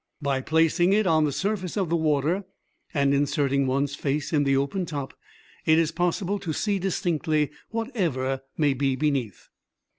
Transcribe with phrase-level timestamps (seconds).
[0.19, 2.43] By placing it on the surface of the water
[2.91, 5.13] and inserting one's face in the open top,
[5.63, 9.49] it is possible to see distinctly whatever may be beneath.